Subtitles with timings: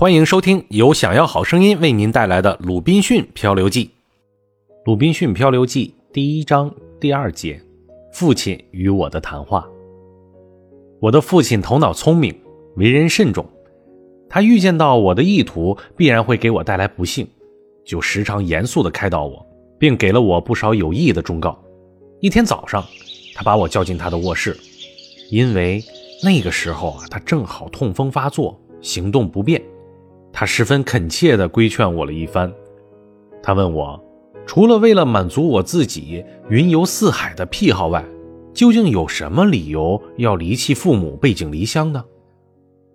[0.00, 3.84] 欢迎收听由想要好声音为您带来的《鲁滨逊漂流记》。
[4.84, 7.60] 《鲁滨逊漂流记》第一章第二节：
[8.12, 9.68] 父亲与我的谈话。
[11.00, 12.32] 我的父亲头脑聪明，
[12.76, 13.44] 为人慎重。
[14.30, 17.26] 他预见到我的意图必然会给我带来不幸，
[17.84, 19.44] 就时常严肃地开导我，
[19.80, 21.60] 并给了我不少有益的忠告。
[22.20, 22.86] 一天早上，
[23.34, 24.56] 他把我叫进他的卧室，
[25.32, 25.82] 因为
[26.22, 29.60] 那个时候啊，他正好痛风发作，行动不便。
[30.32, 32.52] 他十分恳切地规劝我了一番。
[33.42, 34.02] 他问我，
[34.46, 38.04] 除了为了满足我自己云游四海的癖好外，
[38.54, 42.04] 究竟有什么理由要离弃父母、背井离乡呢？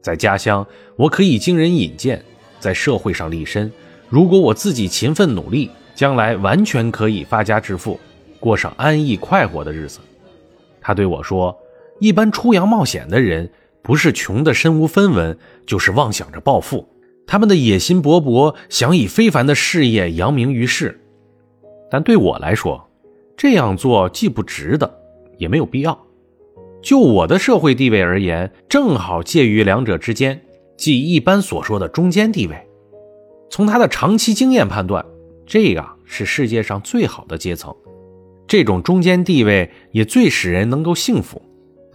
[0.00, 0.66] 在家乡，
[0.96, 2.18] 我可以经人引荐；
[2.60, 3.70] 在社会上立身。
[4.08, 7.98] 如果我自己勤奋努力，将来完全可以发家致富，
[8.38, 9.98] 过上安逸快活的日子。
[10.80, 11.54] 他对我说
[11.98, 13.50] ：“一般出洋冒险的人，
[13.82, 16.88] 不是穷得身无分文，就是妄想着暴富。”
[17.28, 20.98] 他们的野心勃勃，想以非凡的事业扬名于世，
[21.90, 22.88] 但对我来说，
[23.36, 24.98] 这样做既不值得，
[25.36, 26.06] 也没有必要。
[26.80, 30.40] 就我的社会地位而言，正好介于两者之间，
[30.78, 32.56] 即一般所说的中间地位。
[33.50, 35.04] 从他的长期经验判断，
[35.44, 37.74] 这个是世界上最好的阶层。
[38.46, 41.42] 这种中间地位也最使人能够幸福。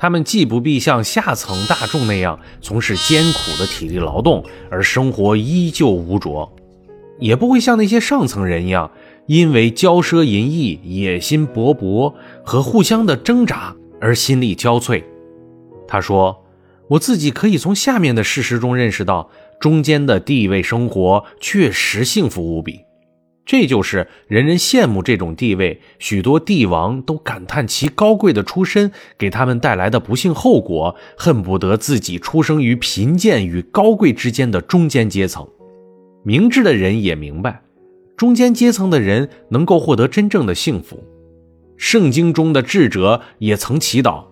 [0.04, 6.52] 他们既不必像下层大众那样从事艰苦的体力劳动而生活依旧无着，
[7.20, 8.92] 也不会像那些上层人一样，
[9.28, 15.02] 因为骄奢淫逸、野心勃勃和互相的挣扎而心力交瘁。
[15.88, 16.44] 他说
[16.90, 22.82] ：“我自己可以从下面的事实中认识到，中间的地位生活确实幸福无比。”
[23.46, 35.46] 这就是人人羡慕这种地位，许多帝王都感叹其高贵的出身给他们带来的不幸后果，恨不得自己出生于贫贱与高贵之间的中间阶层。
[36.24, 37.62] 明智的人也明白，
[38.16, 41.04] 中间阶层的人能够获得真正的幸福。
[41.76, 44.24] 圣经中的智者也曾祈祷，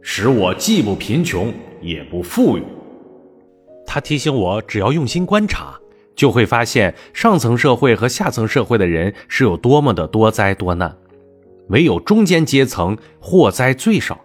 [0.00, 2.62] 使我既不贫穷也不富裕。
[3.86, 5.78] 他提醒我，只要用心观察。
[6.14, 10.96] 就会发现上层社会和下层社会的人是有多么的多灾多难，
[11.68, 14.20] 唯有中间阶层祸灾最少。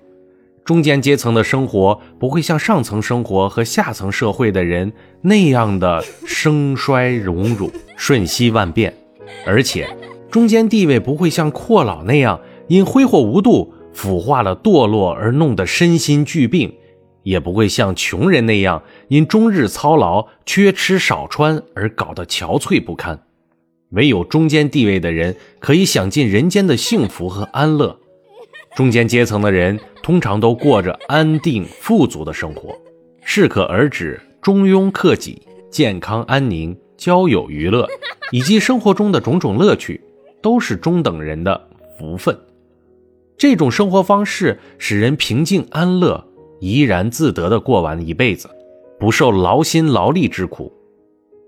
[0.66, 8.94] 中间阶层的生活不会像上层生活和下层社会的人那样的生衰荣辱、瞬息万变，
[9.46, 9.88] 而且
[10.30, 16.74] 中间地位不会像阔老那样因挥霍无度腐化了堕落而弄得身心俱病。
[17.28, 23.20] 也不会像穷人那样因终日操劳、缺吃少穿而搞得憔悴不堪。
[23.90, 28.00] 唯有中间地位的人可以享尽人间的幸福和安乐。
[28.78, 32.74] 中间阶层的人通常都过着安定富足的生活，
[33.22, 37.90] 适可而止、中庸克己、健康安宁、交友娱乐
[38.32, 40.00] 以及生活中的种种乐趣，
[40.42, 41.68] 都是中等人的
[42.00, 42.38] 福分。
[43.38, 46.27] 这种生活方式使人平静安乐。
[46.60, 48.50] 怡然自得地过完一辈子，
[49.00, 50.72] 不受劳心劳力之苦。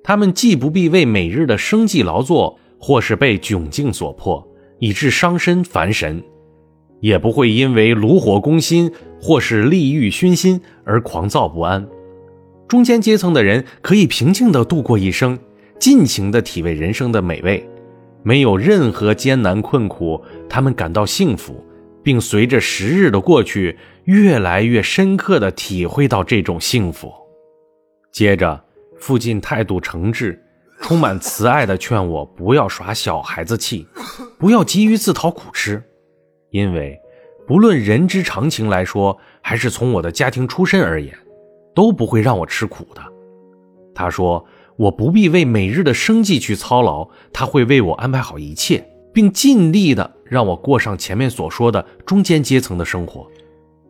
[0.03, 4.47] 他们既不必为每日的生计劳作，或是被窘境所迫，
[4.79, 6.23] 以致伤身烦神，
[7.01, 11.87] 也不会因为炉火攻心或是利欲熏心而狂躁不安。
[12.67, 15.37] 中间阶层的人可以平静地度过一生，
[15.79, 17.67] 尽情地体味人生的美味，
[18.23, 21.63] 没有任何艰难困苦，他们感到幸福。
[22.09, 27.13] 并随着时日的过去，越来越深刻地体会到这种幸福。
[28.11, 28.59] 接着，
[28.97, 30.35] 父亲态度诚挚、
[30.81, 33.85] 充满慈爱地劝我不要耍小孩子气，
[34.39, 35.83] 不要急于自讨苦吃，
[36.49, 36.99] 因为
[37.45, 41.15] 不论人之常情来说，还是从我的家庭出身而言，
[41.75, 43.01] 都不会让我吃苦的。
[43.93, 44.43] 他说，
[44.77, 48.83] 我不必为每日的生计去操劳，他会为我安排好一切。
[49.11, 53.27] 并尽力的让我过上前面所说的中间阶层的生活。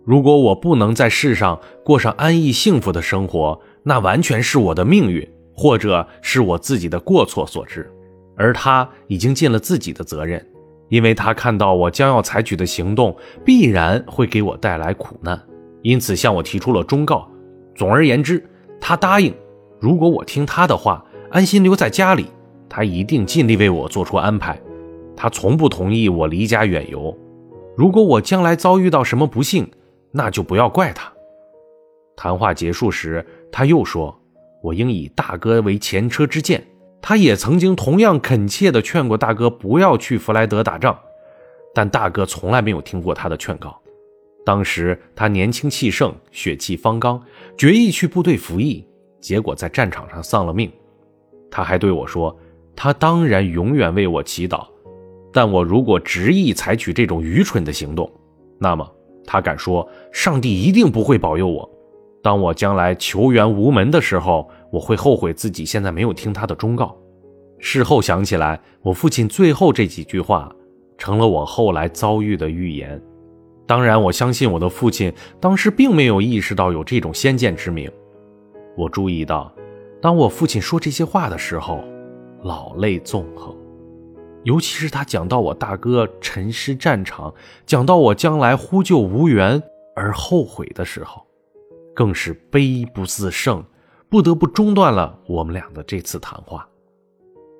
[0.06, 7.92] 如果我不能在世上过上安逸幸福的生活，那完全是我的命运，或者是我自己的过错所致。
[8.36, 10.44] 而他已经尽了自己的责任，
[10.88, 13.16] 因为他看到我将要采取的行动
[13.46, 15.40] 必然会给我带来苦难，
[15.82, 17.30] 因此向我提出了忠告。
[17.76, 18.44] 总而言之，
[18.80, 19.36] 他答应，
[19.80, 22.28] 如果我听他的话，安心留在家里，
[22.70, 24.60] 他一定尽力为我做出安排。
[25.22, 27.14] 他从不同意我离家远游。
[27.76, 29.70] 如果我将来遭遇到什么不幸，
[30.12, 31.12] 那就不要怪他。
[32.16, 34.18] 谈话结束时，他又说
[34.64, 36.66] ：“我应以大哥为前车之鉴。”
[37.04, 40.98] 他也曾经同样恳切地劝过大哥不要去弗莱德打仗，
[41.76, 43.78] 但大哥从来没有听过他的劝告。
[44.46, 47.22] 当时他年轻气盛，血气方刚，
[47.58, 48.86] 决意去部队服役。
[49.20, 50.72] 结果在战场上丧了命。
[51.52, 52.34] 他还对我说
[52.74, 54.66] ：“他当然永远为我祈祷，
[55.32, 58.10] 但我如果执意采取这种愚蠢的行动，
[58.60, 58.90] 那么
[59.26, 61.70] 他敢说，上帝一定不会保佑我。
[62.22, 66.96] 当我将来求援无门的时候，我会后悔自己现在没有听他的忠告。”
[67.60, 70.50] 事后想起来，我父亲最后这几句话，
[70.98, 73.02] 成了我后来遭遇的预言。
[73.68, 77.92] 当然，我相信我的父亲当时并没有意识到有这种先见之明。
[78.76, 79.54] 我注意到。
[80.02, 81.84] 当我父亲说这些话的时候，
[82.44, 83.54] 老泪纵横，
[84.50, 87.32] 尤其是他讲到我大哥沉尸战场，
[87.68, 89.62] 讲到我将来呼救无援
[89.96, 91.24] 而后悔的时候，
[91.94, 93.64] 更是悲不自胜，
[94.10, 96.68] 不得不中断了我们俩的这次谈话。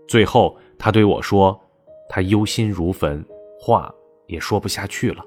[0.08, 1.62] 最后，他对我说
[2.10, 3.24] ：“他忧心如焚，
[3.60, 3.94] 话
[4.26, 5.24] 也说不下去了。”